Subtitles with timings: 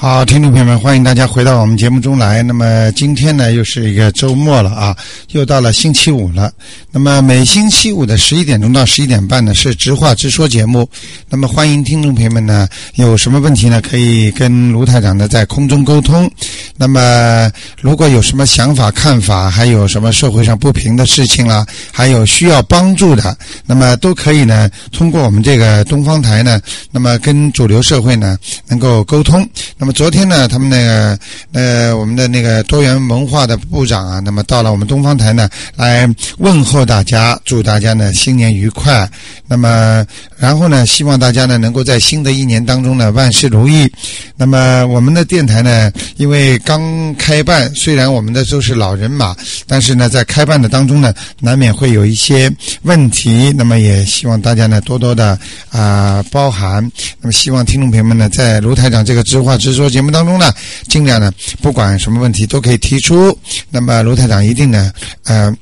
[0.00, 2.42] 好，听众朋友们，欢迎大家回到我们节目中来。
[2.42, 4.96] 那么今天呢，又是一个周末了啊，
[5.32, 6.50] 又到了星期五了。
[6.90, 10.88] 那么每星期五的十一点钟到十一点半呢，是直话直说节目。
[11.28, 16.30] 那么欢迎听众朋友们呢，有什么问题呢，可以跟卢台长呢在空中沟通。
[16.78, 23.36] 那么如果有什么想法、看法，还有什么社会上不平的事情啦，还有需要帮助的，
[23.66, 26.58] 那么都可以呢，通过我们这个东方台呢，
[26.90, 29.46] 那么跟主流社会呢能够沟通。
[29.76, 31.18] 那么昨天呢，他们那个
[31.52, 39.08] 呃，我们的那个多元文化的部长啊，那么到了我们东方台呢，来问候大家，祝大家呢新年愉快。
[39.46, 40.06] 那么
[40.36, 43.90] 然后呢，希望大家呢能够在新的一年当中呢万事如意。
[44.36, 49.34] 那么我们的电台呢，因为刚开办，虽然我们的都是老人马，
[49.66, 52.50] 但是呢在开办的当中呢，难免会有一些
[52.82, 53.52] 问题。
[53.56, 55.38] 那么也希望大家呢多多的
[55.70, 56.90] 啊包涵。
[57.20, 60.52] 那么希望听众朋友们呢，在卢台长这个知话直说节目当中呢，
[60.88, 63.36] 尽量呢不管什么问题都可以提出。
[63.70, 64.92] 那么卢台长一定呢，
[65.24, 65.54] 呃。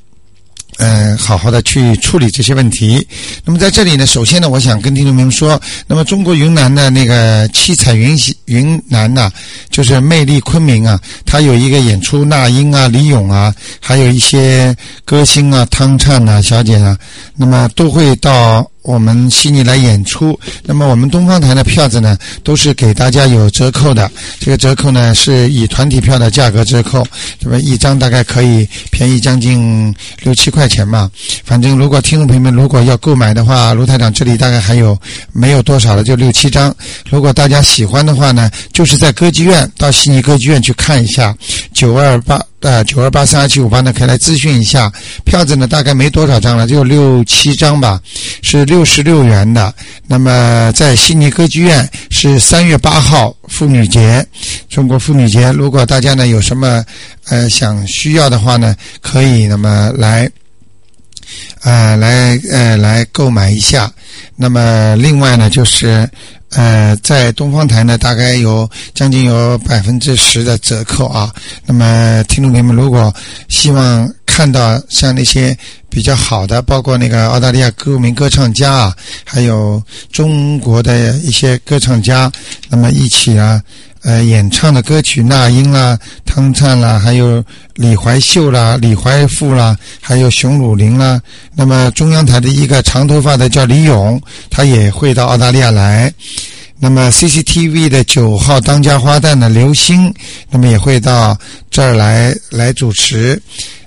[0.81, 3.05] 嗯，好好的去处理这些问题。
[3.45, 9.29] 那么在这里呢，首先呢，我想跟听众朋友说，那么中国云南的那个七彩云云南呐、
[9.71, 14.73] 就是魅力昆明啊，它有一个演出，那英啊、李咏啊，还有一些
[15.05, 16.97] 歌星啊，汤灿啊、小姐啊，
[17.35, 20.39] 那么都会到我们悉尼来演出。
[20.65, 24.11] 那么我们东方台的票子呢，都是给大家有折扣的。
[24.39, 27.07] 这个折扣呢，是以团体票的价格折扣，
[27.41, 31.11] 那么一张大概可以便宜将近六七块钱嘛。
[31.45, 34.99] 反正如果听众朋友们如果要购买的话，卢台长这里大概还有
[35.33, 36.75] 没有多少了，就六七张。
[37.11, 41.37] 如果大家喜欢的话呢，就是在歌剧院到悉尼歌剧院去看一下
[41.73, 42.41] 九二八。
[42.61, 44.93] 呃，九二八三二七五八呢，可以来咨询一下。
[45.25, 48.01] 票子呢，大概没多少张了，就六七张吧，
[48.43, 49.73] 是六十六元的。
[50.09, 54.27] 那么在悉尼歌剧院是三月八号妇女节，
[54.69, 55.53] 中国妇女节。
[55.53, 56.85] 如果大家呢有什么
[57.29, 60.29] 呃想需要的话呢，可以那么来
[61.63, 63.89] 呃来呃来购买一下。
[64.35, 66.09] 那么另外呢就是。
[66.51, 71.31] 呃，在东方台呢，大概有将近有百分之十的折扣啊。
[71.67, 73.15] 那么，听众朋友们，如果
[73.49, 75.57] 希望看到像那些
[75.91, 82.33] 比较好的，包括那个澳大利亚歌名歌唱家啊，还有中国的一些歌唱家，
[82.69, 83.61] 那么一起啊，
[84.09, 91.21] 呃，演唱的歌曲，那英啦、汤灿啦，还有李怀秀啦、李怀富啦，还有熊汝霖啦。
[91.55, 96.11] 那么中央台的一个长头发的叫李咏，他也会到澳大利亚来。
[96.79, 100.11] 那么 CCTV 的九号当家花旦的刘星，
[100.49, 101.37] 那么也会到
[101.71, 103.39] 这儿来来主持。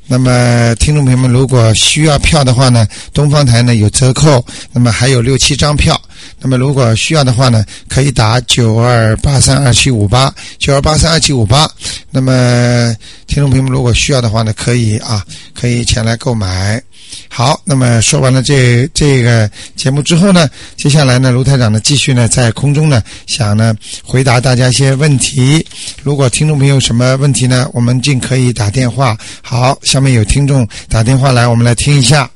[0.05, 5.99] 那么听众朋友们，如果需要票的话呢，东方台呢有折扣，那么还有六七张票。
[6.39, 11.69] 那么如果需要的话呢，可以打九二八三二七五八九二八三二七五八。
[12.09, 12.95] 那么
[13.27, 15.23] 听众朋友们，如果需要的话呢，可以啊，
[15.53, 16.81] 可以前来购买。
[17.27, 25.65] 好，那么说完了这这个节目之后呢，接下来呢，卢台长呢继续呢在空中呢想呢回答大家一些问题。
[26.03, 29.17] 如果听众朋友有什么问题呢，我们尽可以打电话。
[29.41, 32.29] 好，下面有听众打电话来，我们来听一下。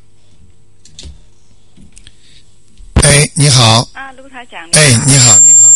[3.05, 4.67] 哎，你好，啊，卢台长。
[4.71, 5.69] 哎，你好，你好，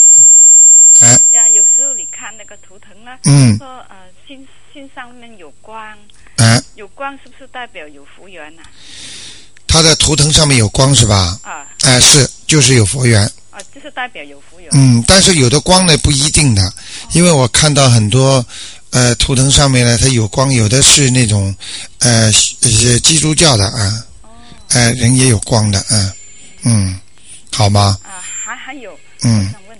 [0.99, 3.55] 哎，呀，有时候你看那个图腾呢，嗯。
[3.57, 3.95] 说呃
[4.27, 5.95] 心心上面有光，
[6.37, 8.63] 哎，有光是不是代表有福缘呐、
[9.67, 11.39] 他的图腾上面有光是吧？
[11.43, 11.67] 啊？
[11.83, 13.21] 哎，是，就是有佛缘。
[13.51, 14.69] 啊就是代表有福缘。
[14.73, 16.73] 嗯，但是有的光呢不一定的，
[17.13, 18.43] 因为我看到很多
[18.89, 21.55] 呃图腾上面呢它有光，有的是那种
[21.99, 24.29] 呃是基督教的啊，哦。
[24.69, 26.11] 呃人也有光的，嗯
[26.63, 26.99] 嗯，
[27.51, 27.97] 好吗？
[28.03, 29.77] 啊，还还有，我嗯想问，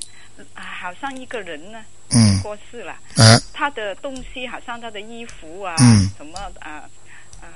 [0.53, 1.79] 啊，好像一个人呢
[2.11, 6.83] 嗯过世了，哎他的东西好像他的衣服啊，嗯什么啊
[7.41, 7.47] 呃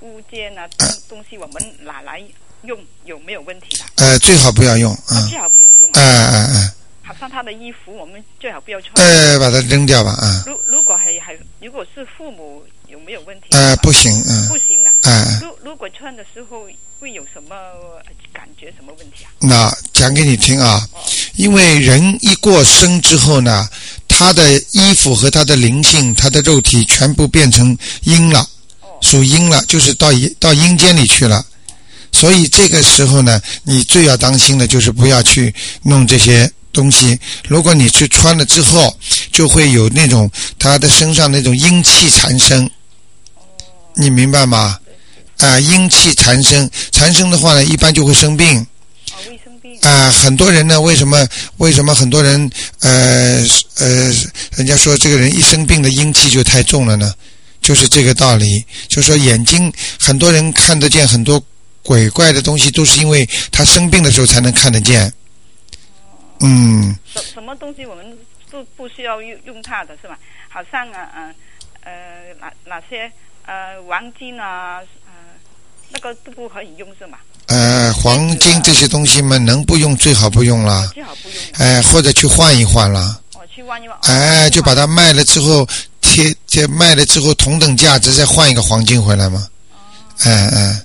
[0.00, 2.22] 物件啊东东西，我们拿来
[2.62, 3.84] 用有没有问题的？
[4.04, 6.30] 呃最好不要用，嗯最好不要用哎啊。
[6.32, 6.70] 哎哎
[7.06, 8.94] 好像他的衣服，我们最好不要穿。
[9.06, 13.48] 哎，把它扔掉吧，啊如如果还还如果是父母有没有问题？
[13.50, 14.83] 呃不行，嗯不行了。
[15.04, 16.66] 哎，如如果穿的时候
[16.98, 18.02] 会有什么呃
[18.32, 19.28] 感觉什么问题啊？
[19.38, 20.88] 那讲给你听啊，
[21.34, 23.68] 因为人一过生之后呢，
[24.08, 28.40] 他的衣服和他的灵性，他的肉体全部变成阴了，
[28.80, 31.44] 哦属阴了，就是到阴到阴间里去了。
[32.10, 37.18] 所以这个时候呢，你最要当心的就是不要去弄这些东西。
[37.46, 38.96] 如果你去穿了之后，
[39.30, 42.70] 就会有那种他的身上那种阴气缠身，
[43.96, 44.78] 你明白吗？
[45.38, 48.58] 啊、阴气缠身，缠身的话呢，一般就会生病。
[48.58, 49.78] 哦，会生病。
[49.80, 49.90] 信。
[49.90, 51.26] 啊、很多人呢，为什么
[51.58, 52.50] 为什么很多人
[52.80, 53.44] 呃
[53.78, 54.12] 呃，
[54.56, 57.12] 人家说这个人一生病的阴气就太重了呢？
[57.60, 61.42] 就是这个道理，就是说眼睛很多人看得见很多
[61.82, 65.12] 鬼怪的东西，都是因为他生病的时候才能看得见。
[66.40, 68.18] 嗯，什什么东西我们
[68.50, 70.18] 都不需要用用它的是吧？
[70.48, 71.34] 好像啊呃
[71.84, 73.10] 呃哪哪些
[73.46, 74.80] 呃黄金啊
[76.04, 77.16] 个都不可以用是吗？
[77.46, 81.38] 呃，黄金这些东西嘛，能不用最好不用了，最好不用。
[81.54, 83.20] 哎、或者去换一换了。
[83.34, 83.96] 我去换一换。
[84.02, 85.66] 哎，就把它卖了之后
[86.00, 89.46] 贴，这卖了之后同等价值再换一个黄金回来嘛。
[90.24, 90.80] 嗯嗯，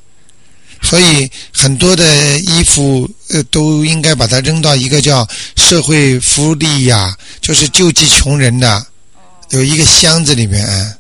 [0.82, 8.86] 所以很多的衣服呃都应该把它扔到一个叫社会福利呀，就是救济穷人的，
[9.50, 10.98] 有一个箱子里面，哎，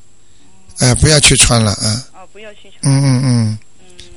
[0.79, 2.93] 呃，不要去穿了啊，哦，不要去穿。
[2.93, 3.59] 嗯嗯嗯，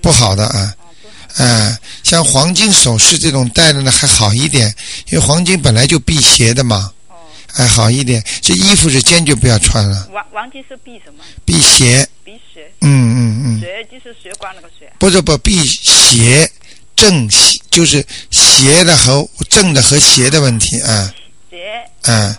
[0.02, 0.75] 不好的啊。
[0.81, 1.44] 哦，不好。
[1.44, 4.66] 哎，像黄金首饰这种戴的呢还好一点，
[5.10, 7.14] 因为黄金本来就辟邪的嘛，哦，
[7.54, 8.22] 哎好一点。
[8.40, 11.25] 这衣服是坚决不要穿了，黄黄金是辟什么？
[11.46, 12.06] 辟邪。
[12.25, 12.70] 辟邪。
[12.81, 14.93] 嗯嗯嗯，邪就是血管那个血。
[14.99, 16.50] 不是不辟邪
[16.94, 21.14] 正邪，就是邪的和正的和邪的问题啊，
[21.50, 21.82] 邪。
[22.02, 22.37] 嗯，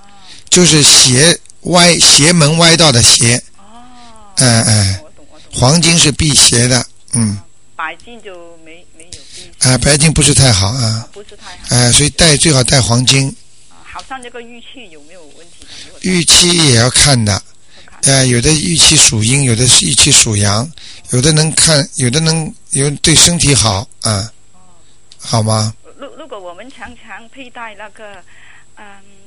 [0.50, 3.81] 就是邪歪邪门歪道的邪，哦。
[4.38, 5.60] 哎哎，我懂我懂。
[5.60, 7.38] 黄金是辟邪的，嗯，
[7.84, 11.76] 白金就没没有避，啊白金不是太好啊，不是太好。
[11.76, 13.28] 啊，所以戴最好戴黄金，
[13.70, 15.68] 啊好像这个玉器有没有问题
[16.04, 17.34] 玉器也要看的。
[17.34, 20.72] 我看呃，有的玉器属阴，有的是玉器属阳，
[21.12, 24.32] 有的能看，有的能有对身体好啊，
[25.20, 25.76] 好吗？
[25.98, 28.24] 如如果我们常常佩戴那个
[28.76, 28.86] 嗯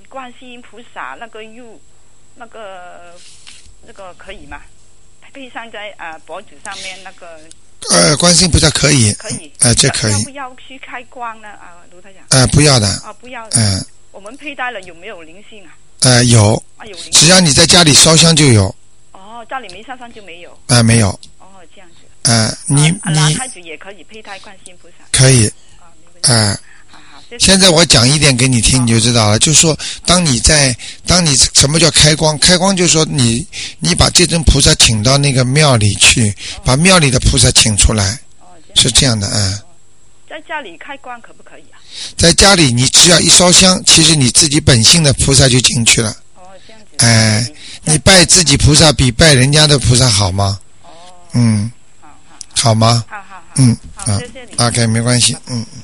[0.08, 1.62] 观世音菩萨那个玉
[2.36, 3.14] 那个
[3.86, 4.62] 那个可以吗？
[5.34, 7.38] 配上在呃脖子上面那个
[7.90, 9.52] 呃，观世音菩萨可以，可以？
[9.60, 11.48] 呃，这可以，要不要去开光呢？
[11.50, 13.60] 啊，卢太长呃，不要的，啊，不要的。
[13.60, 15.76] 嗯、我们佩戴了有没有灵性啊？
[16.00, 17.28] 呃，有，啊，有灵只。
[17.28, 18.74] 要你在家里烧香就有，
[19.12, 20.58] 哦，家里没烧香就没有。
[20.66, 21.08] 呃，没有，
[21.38, 21.96] 哦，这样子。
[22.22, 24.94] 呃，你啊男你孩子也可以佩戴观世音菩萨。
[25.12, 25.46] 可以，
[25.78, 26.22] 啊，没问
[26.54, 26.60] 题。
[27.38, 29.38] 现在我讲一点给你听，你就知道了。
[29.38, 32.38] 就是说，当你在，当你什么叫开光？
[32.38, 33.46] 开光就是说你，
[33.78, 36.34] 你把这尊菩萨请到那个庙里去，
[36.64, 38.18] 把庙里的菩萨请出来，
[38.74, 39.62] 是这样的，啊。
[40.28, 41.78] 在家里开光可不可以啊？
[42.16, 46.10] 在家里，你只要一烧香，其实你自己本性的菩萨就进去了。
[46.34, 47.06] 哦，这样子。
[47.06, 47.48] 哎，
[47.84, 50.58] 你拜自己菩萨比拜人家的菩萨好吗？
[50.82, 50.88] 哦，
[51.34, 52.08] 嗯，好
[52.54, 53.04] 好好吗？
[53.08, 53.42] 好好好。
[53.56, 54.56] 嗯，好，啊谢谢你。
[54.56, 55.64] ，OK，没关系，嗯。
[55.74, 55.82] 嗯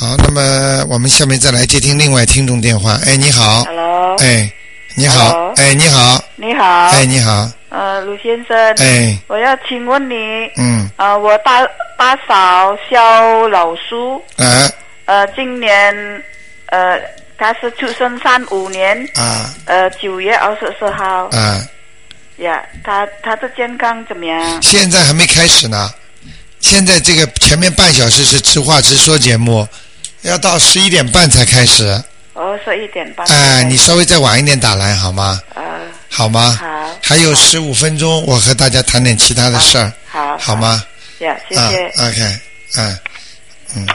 [0.00, 2.98] 好，那么我们下面再来接听另外听众电话。
[3.06, 4.52] 哎，你好，Hello，哎，
[4.96, 5.54] 你好，Hello。
[5.56, 10.14] 哎，你好，你好，哎，你好，呃，卢先生，哎，我要请问你，
[10.56, 11.64] 嗯，呃，我大
[11.96, 14.68] 大嫂肖老叔，啊。
[15.04, 15.94] 呃，今年，
[16.66, 16.98] 呃，
[17.38, 19.54] 他是出生三五年，啊。
[19.66, 21.64] 呃，九月二十四号，啊，
[22.38, 24.60] 呀，他他的健康怎么样？
[24.60, 25.88] 现在还没开始呢。
[26.58, 29.68] 现在这个前面半小时是直话直说节目，
[30.24, 31.84] 要到十一点半才开始。
[32.32, 33.26] 哦，十一点半。
[33.28, 35.40] 哎，你稍微再晚一点打来好吗？
[35.54, 35.62] 呃，
[36.10, 36.58] 好吗？
[36.60, 40.56] 好，还有十五分钟，我和大家谈点其他的事儿，好，好？
[40.56, 40.82] 吗？
[41.18, 41.86] 呀，谢啊谢。
[42.02, 42.38] ，OK，
[42.76, 42.98] 嗯，
[43.76, 43.94] 嗯，好，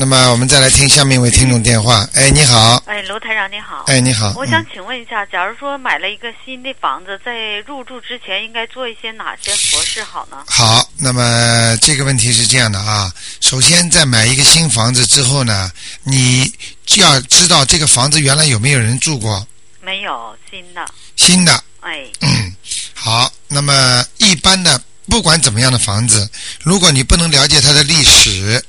[0.00, 2.08] 那么我们再来听下面一位听众电话。
[2.14, 3.84] 哎，你好，哎，卢台长你好。
[3.86, 10.38] 哎，你好，我想嗯请问一下，假如说买了一个新的房子，在入住之前应该做一些哪些佛事好呢？
[10.48, 15.70] 好，那么这个问题是这样的啊，首先在买一个新房子之后呢，
[16.02, 16.50] 你
[16.86, 19.46] 就要知道这个房子原来有没有人住过，
[19.82, 20.82] 没有新的，
[21.16, 22.56] 新的，哎，嗯，
[22.94, 26.26] 好，那么一般的不管怎么样的房子，
[26.62, 28.64] 如果你不能了解它的历史，嗯，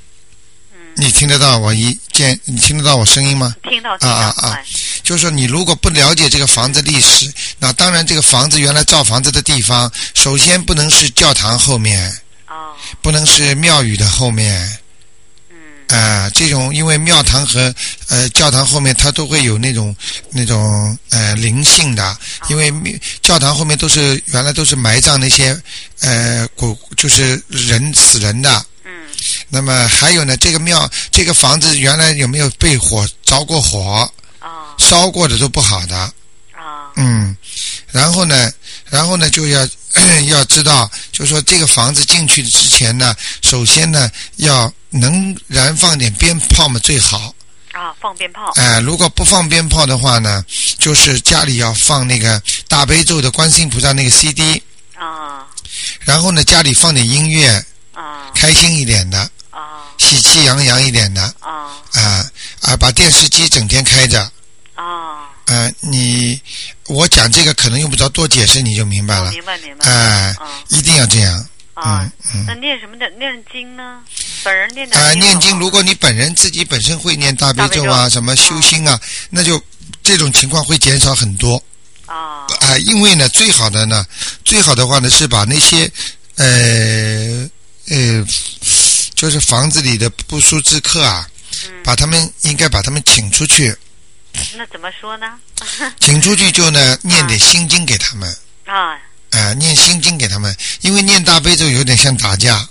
[0.94, 3.54] 你听得到我一见，你听得到我声音吗？
[3.62, 4.50] 听到听到，啊啊啊。
[4.52, 4.64] 哎，
[5.02, 12.10] 就是说，你如果不了解这个房子历史，那当然这个房子原来造房子的地方，首先不能是教堂后面，
[12.48, 14.78] 哦，不能是庙宇的后面，
[15.50, 17.74] 嗯，啊、这种因为庙堂和
[18.08, 19.96] 呃教堂后面它都会有那种
[20.30, 22.16] 那种呃灵性的，
[22.50, 25.58] 因为庙教堂后面都是原来都是埋葬那些
[26.00, 28.66] 呃古就是人死人的。
[29.52, 34.10] 嗯，那么还有呢，这个庙这个房子原来有没有被火着过火？
[34.40, 35.96] 哦，烧过的都不好的。
[35.96, 37.36] 啊，嗯，
[37.90, 38.50] 然后呢，
[38.86, 39.68] 然后呢就要
[40.28, 47.34] 要知道，就说这个房子进去之前呢，首先呢要能燃放点鞭炮嘛最好。
[47.72, 50.44] 啊，放鞭炮，哎、如果不放鞭炮的话呢，
[50.78, 54.62] 就是家里要放那个大悲咒的观世音菩萨那个 CD，
[54.94, 55.46] 啊。
[56.00, 57.48] 然后呢家里放点音乐，
[57.92, 58.02] 啊。
[58.02, 59.30] 啊开心一点的，啊
[60.02, 62.26] 喜气洋洋一点的啊啊
[62.60, 62.76] 啊！
[62.76, 64.20] 把电视机整天开着，
[64.74, 65.30] 啊！
[65.46, 66.40] 呃，你
[66.88, 69.30] 我讲这个可能用不着多解释，你就明白了。
[69.30, 69.88] 明白明白。
[69.88, 71.46] 哎、啊一定要这样。
[71.74, 72.02] 啊
[72.34, 73.08] 嗯，嗯那念什么的？
[73.10, 74.00] 念经呢？
[74.42, 79.62] 本人念的啊、念经，如果你本人自己本身会念大悲咒啊，什么修心啊，那就
[80.02, 81.62] 这种情况会减少很多
[82.06, 84.04] 啊啊、因为呢，最好的呢，
[84.44, 85.90] 最好的话呢是把那些
[86.36, 87.48] 呃
[87.88, 88.24] 呃，
[89.22, 91.24] 就是房子里的不速之客啊，
[91.68, 93.72] 嗯，把他们应该把他们请出去，
[94.56, 95.38] 那怎么说呢？
[96.00, 98.36] 请出去就呢念点心经给他们。
[98.66, 98.98] 啊
[99.30, 102.68] 啊、念心经给他们，因为念大悲咒有点像打架！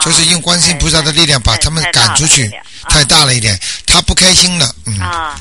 [0.00, 2.48] 就是用观世音菩萨的力量把他们赶出去，
[2.88, 5.40] 太太大了一点，他不开心了，嗯，啊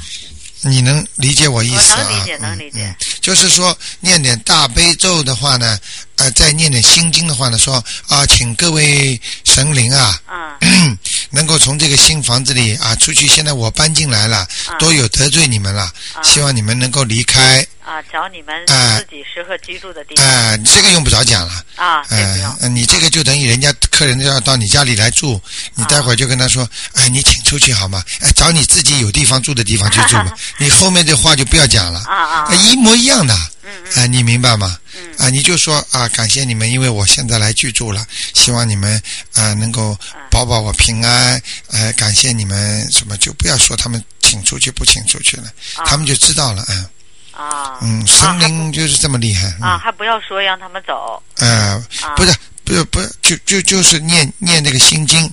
[0.62, 2.04] 你能理解我意思啊？
[2.04, 5.80] 能理解嗯能理解嗯就是说念点大悲咒的话呢，
[6.18, 10.58] 呃，再念点心经的话呢，说啊，请各位神灵啊，啊
[11.34, 13.28] 能够从这个新房子里啊出去。
[13.28, 14.38] 现在我搬进来了，
[14.68, 15.82] 啊都有得罪你们了，
[16.14, 17.66] 啊希望你们能够离开。
[17.86, 18.02] 啊！
[18.10, 21.52] 找你们哎自己适合居住的地方啊、这个用不着讲了。
[21.76, 25.42] 啊，这不嗯、用呃你这个就等于人家客人要到你家里来住，
[25.76, 28.02] 你待会儿就跟他说，哎，你请出去好吗？
[28.22, 30.34] 哎，找你自己有地方住的地方去住吧。
[30.60, 33.38] 你后面这话就不要讲了，啊啊哎一模一样的。
[33.64, 34.78] 嗯啊、你明白吗？
[35.24, 39.02] 嗯啊，你就说啊，感谢你们，因为我现在来居住了，希望你们
[39.34, 39.98] 啊能够
[40.30, 46.86] 保保我平安，呃，感谢你们什么，就不要说他们请出去不请出去了，啊他们就知道了，嗯
[47.32, 47.78] 啊。
[47.82, 51.22] 嗯，神灵就是这么厉害，啊，还不要说让他们走。
[51.38, 55.26] 嗯，呃，啊，不是，不是，不是，就就就是念念那个心经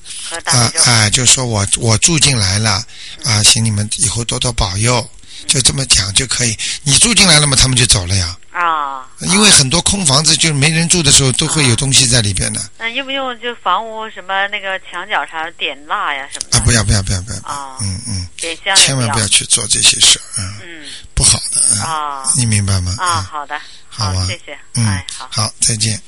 [0.44, 2.82] 啊啊，就说我我住进来了
[3.24, 5.08] 啊，请你们以后多多保佑，
[5.46, 6.56] 就这么讲就可以。
[6.82, 8.36] 你住进来了嘛，他们就走了呀。
[8.52, 16.58] 啊，因为很多空房子就是没人住的时候，都会有东西在里边的那用不用就房屋什么那个墙角上点蜡呀什么的？
[16.58, 16.62] 啊！
[16.64, 18.28] 不要不要不要不要，啊，嗯嗯，
[18.74, 22.96] 千万不要要去做这些事儿，嗯，嗯不好的，嗯，啊你明白吗？
[22.98, 26.00] 啊，嗯好的，好吧谢谢，嗯哎，好，好，再见。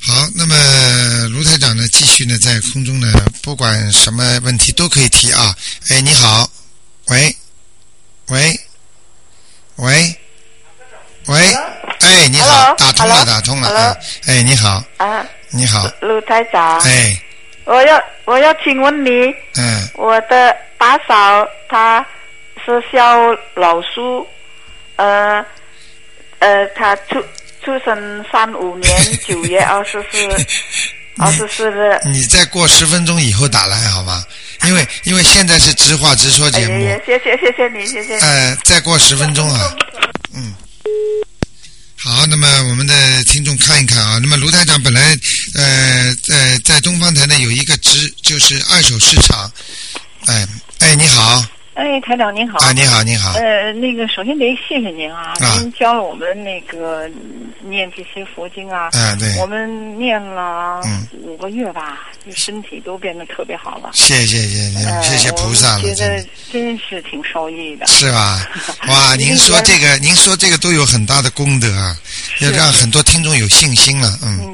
[0.00, 3.12] 好，那么卢台长呢，继续呢在空中呢，
[3.42, 5.54] 不管什么问题都可以提啊。
[5.90, 6.50] 哎，你好，
[7.12, 7.36] 喂，
[8.28, 8.60] 喂，
[9.76, 10.16] 喂，
[11.26, 11.54] 喂，
[12.00, 17.20] 哎，你好，打通了，打通了哎，你好，啊，你好，卢台长，哎，
[17.66, 19.10] 我要我要请问你，
[19.58, 22.04] 嗯，我的大嫂她
[22.64, 24.26] 是肖老叔，
[24.96, 25.44] 呃
[26.38, 27.22] 呃，她出
[27.62, 30.26] 出生三五年 九月二十四
[31.22, 34.24] 二十四日，你再过十分钟以后打来好吗？
[34.68, 38.22] 因为因为现在是直话直说哎节目，谢谢谢谢你，谢谢你。
[38.22, 39.74] 呃，再过十分钟啊，
[40.34, 40.54] 嗯。
[41.96, 45.16] 好，那么我们的听众看一看啊，那么卢台长本来
[45.54, 49.50] 呃在在东方台呢有一个支就是二手市场，
[50.26, 50.46] 哎
[50.80, 52.58] 哎你好哎，台长您好。
[52.58, 63.90] 啊你好你好呃，那个首先得谢谢您啊，啊您教了我们那个嗯念这些佛经啊，啊对，我们念了嗯五个月吧，就身体都变得特别好了。
[63.94, 67.86] 谢谢谢谢呃谢谢菩萨觉得真是挺受益的。
[67.86, 68.46] 是吧？
[68.88, 71.96] 哇，您说这个您说这个都有很大的功德啊，
[72.40, 74.51] 要让很多听众有信心了，嗯，嗯，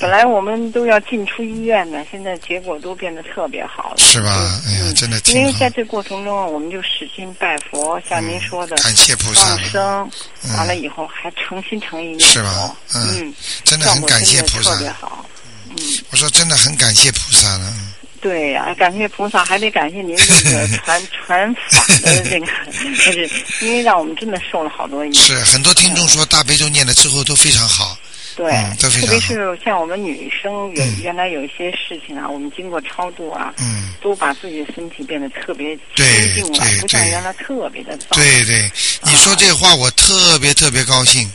[0.00, 3.96] 本来我们都要进出医院的，现在结果都变得特别好了。
[3.98, 4.60] 是吧？
[4.66, 10.10] 哎呀，嗯真的因挺好为在，这过程中，我们就使劲拜佛，像您说的，感谢菩萨放，生，
[10.44, 14.78] 嗯完了以后还诚心诚意念是吧嗯嗯，真的很感谢菩萨特。
[14.80, 15.24] 别好。
[15.70, 15.76] 嗯，
[16.10, 22.46] 我说真的很感谢菩萨了，嗯对呀、感谢菩萨，还得感谢您这个 传传法的这个，
[22.96, 25.12] 就是因为让我们真的受了好多益。
[25.14, 27.96] 是很多听众说大悲咒念了之后都非常好，
[28.38, 31.02] 对，嗯都非常特别是像我们女生有、嗯。
[31.02, 38.06] 原来有一些事情啊，我们经过超度啊，嗯，都把自己的身体变得特别清对净了对，不像对原来特别的脏。
[38.12, 38.70] 对对，
[39.02, 41.28] 你说这话我特别特别高兴，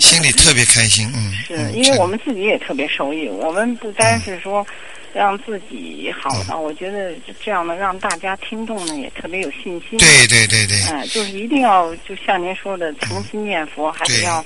[0.00, 4.66] 心里特别开心，嗯， 是嗯因为我们自己也特别受益，我们不单是说
[5.14, 6.48] 让自己好嗯。
[6.48, 9.96] 了，我觉得这样呢，让大家听众呢也特别有信心。
[9.98, 14.24] 对对对对，哎、就是一定要就像您说的，诚心念佛，还得对。
[14.24, 14.44] 要，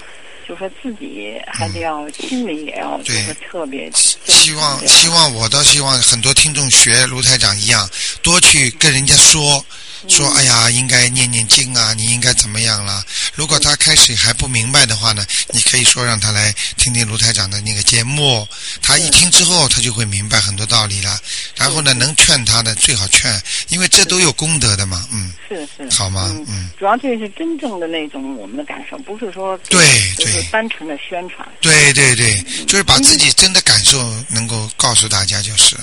[0.48, 3.22] 就说自己还得要心里也要，就对。
[3.24, 3.90] 是特别
[4.26, 7.88] 希望希望我倒希望很多听众学卢台长一样，
[8.22, 9.64] 多去跟人家说，
[10.08, 13.04] 说哎呀，应该念念经啊，你应该怎么样啦？
[13.34, 18.46] 如果他开始还不明白的话呢，你可以说让他来听听卢台长的那个节目，
[18.82, 21.18] 他一听之后，他就会明白很多道理了。
[21.56, 26.28] 然后呢，能劝他的最好劝，因为这都有功德的嘛，嗯，是是，好吗？
[26.30, 29.80] 嗯嗯，主要这是真正的那种我们的感受，不是说对
[30.16, 31.46] 对单纯的宣传。
[31.60, 33.98] 对对对，就是把自己真的感受
[34.28, 35.76] 能够告诉大家，就是。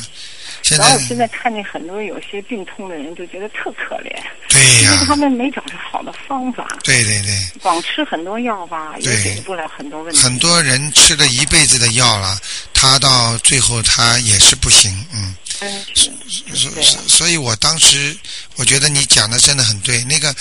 [0.61, 4.11] 现在然后我现在看见很多有些病痛的人，就觉得特可怜，
[4.49, 10.21] 对呀、因为他们没找着好的方法，对对对，光吃很多药吧，也解决不了很多问题。
[10.21, 12.37] 很多人吃了一辈子的药了，
[12.73, 15.35] 他到最后他也是不行，嗯。
[16.55, 16.71] 所
[17.07, 18.17] 所以，我当时
[18.55, 20.03] 我觉得你讲的真的很对。
[20.05, 20.33] 那个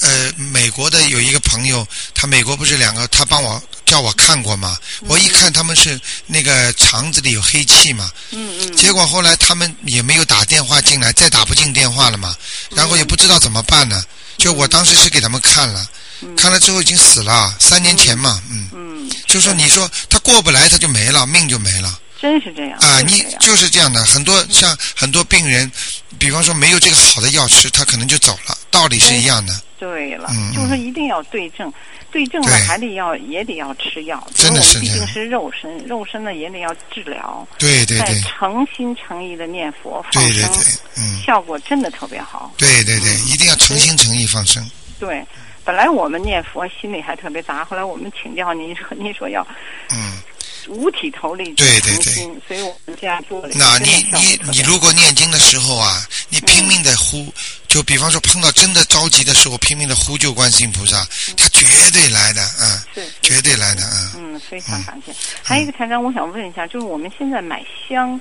[0.00, 4.76] 呃，美国的有一个朋友，他美国不是两个，他帮我叫我看过嘛。
[5.08, 12.36] 我一看他们是那个肠子里有黑气嘛，嗯嗯，结果后来他们也没有打电话进来，再打不进电话了嘛，
[12.70, 14.02] 然后也不知道怎么办呢。
[14.36, 15.88] 就我当时是给他们看了，
[16.36, 21.98] 看了之后已经死了，三年前嘛，嗯，嗯，就说你说他过不来，他就没了，命就没了。
[22.20, 25.70] 真是这样啊，你就是这样的，很多像很多病人，
[26.18, 29.60] 比方说没有这个好的药吃，他可能就走了，道理是一样的。
[29.78, 31.70] 对了，嗯就是说一定要对症，
[32.10, 40.64] 对症了还得要也得要吃药，真的是毕竟是肉身，肉身呢也得要治疗，再对对对，诚心诚意的念佛放生，对对对，
[40.96, 42.50] 嗯，效果真的特别好。
[42.56, 44.66] 对对对，一定要诚心诚意放生。
[44.98, 45.22] 对，
[45.62, 49.46] 本来我们念佛心里还特别杂，后来我们请教您说，您说要
[49.90, 50.22] 嗯，
[50.68, 52.12] 五体投地对对对，
[52.46, 53.50] 所以我们这样做了。
[53.54, 57.32] 那你你你如果念经的时候啊，你拼命的呼，
[57.68, 61.06] 就比方说碰到真的着急的时候，拼命的呼救观世音菩萨，
[61.36, 63.12] 他绝对来的，嗯，是是。
[63.22, 65.12] 绝对来的，啊嗯，非常感谢。
[65.42, 68.20] 还有一个台长，我想问一下，就是我们现在买香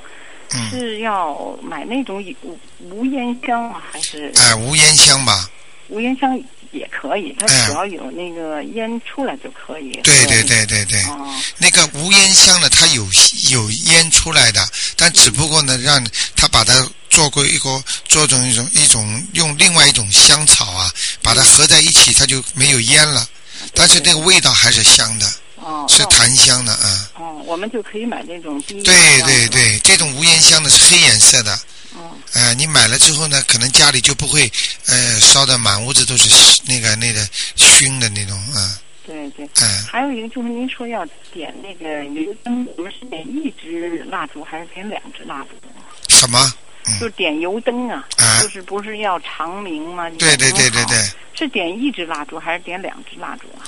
[0.54, 5.50] 嗯，是要买那种无无烟香啊，还是哎，无烟香吧，
[5.88, 6.38] 无烟香
[6.72, 7.36] 也可以？
[7.40, 9.92] 它哎只要有那个烟出来就可以。
[10.04, 10.44] 对对。
[10.44, 11.02] 对对对。
[11.04, 13.08] 哦，那个无烟香呢，它有
[13.50, 16.04] 有烟出来的，但只不过呢，让
[16.36, 16.74] 它把它
[17.10, 23.28] 做过一个做成一种一种用另外一种香草啊，把它合在一起，它就没有烟了。
[23.74, 29.22] 但是那个味道还是香的，哦，是哦檀香的，啊，哦，我们就可以买那种低对。
[29.22, 31.60] 对对，这种无烟香的是黑颜色的，哦，
[32.34, 34.52] 呃，你买了之后呢，可能家里就不会
[34.88, 38.76] 呃烧的满屋子都是那个那个熏的那种，嗯
[39.06, 39.46] 对对。
[39.62, 45.50] 嗯，还有一个就是您说要点那个油灯，我们是点一支蜡烛还是点两支蜡烛？
[46.10, 46.54] 什么？
[47.00, 50.10] 就是点油灯啊，啊就是不是要长明吗？
[50.20, 53.66] 对对对对对好，是点一支蜡烛还是点两支蜡烛啊？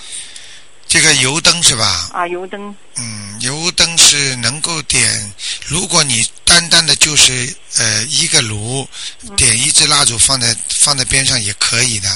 [0.88, 2.10] 这个油灯是吧？
[2.13, 5.33] 啊，油灯嗯，油灯是能够点，
[5.67, 8.88] 如果你单单的就是呃一个炉，
[9.36, 12.10] 点一支蜡烛放在放在边上也可以的。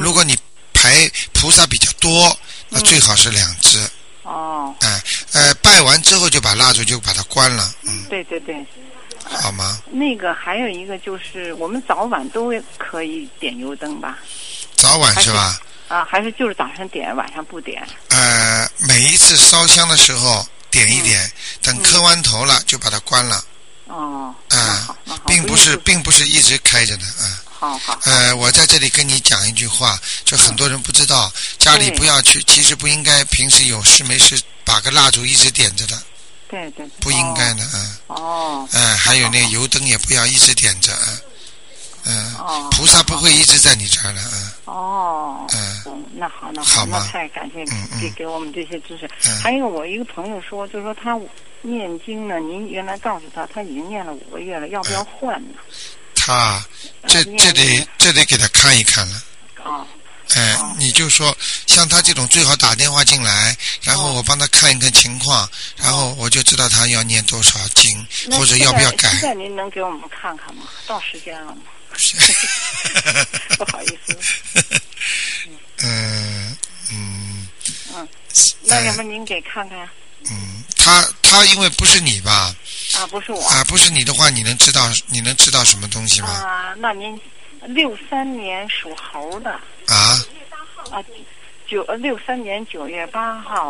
[0.00, 0.36] 如果你
[0.72, 2.36] 排菩萨比较多，
[2.70, 3.78] 那最好是两支。
[4.22, 8.64] 哦，哎、呃，拜完之后就把蜡烛就把它关了，嗯，对对对，
[9.22, 9.82] 好吗？
[9.90, 14.18] 那个还有一个就是我们早晚都可以点油灯吧？
[14.76, 15.60] 早晚是吧？
[15.88, 17.86] 啊，还是就是早上点，晚上不点？
[18.08, 21.32] 呃，每一次烧香的时候点一点，
[21.62, 23.44] 等磕完头了就把它关了，
[23.86, 27.40] 哦，啊、并不是并不是一直开着的，啊。
[27.56, 36.02] 好好，呃，我在这里跟你讲一句话，就很多人不知道，家里不要去，其实不应该平时有事没事把个蜡烛一直点着的，
[36.50, 38.68] 对对，不应该的，啊，哦。
[38.72, 41.20] 嗯，还有那个油灯也不要一直点着，嗯，
[42.06, 49.08] 嗯，哦，菩萨不会一直在你这儿的，嗯哦，嗯嗯，那好，那好吗那太感谢嗯嗯给给我们这些知识。
[49.26, 51.18] 嗯还有我一个朋友说，就说他
[51.62, 55.54] 念经呢，您原来告诉他他已经念了五个月了，要不要换呢？
[56.14, 56.62] 他
[57.06, 59.22] 这这得这得给他看一看了。
[59.62, 59.86] 啊，
[60.34, 61.34] 哎，你就说
[61.66, 69.20] 像他这种最好打电话进来，然后哦我帮他看一看情况，然后我就知道他要念多少经，或者要不要改现。
[69.22, 70.64] 在您能给我们看看吗？
[70.86, 71.62] 到时间了吗？
[73.58, 74.18] 不好意思，
[75.82, 76.56] 嗯
[76.92, 77.48] 嗯
[77.94, 78.08] 嗯，
[78.62, 79.88] 那要不您给看看
[80.30, 82.54] 嗯，他他因为不是你吧？
[82.94, 83.06] 啊？
[83.08, 86.28] 不是我啊，不是你的话，你能知道你能知道什么东西吗？
[86.28, 87.18] 啊，那您
[87.62, 89.50] 六三年属猴的
[89.86, 90.24] 啊，
[90.90, 91.02] 啊，
[91.66, 93.54] 九呃六三年九月八号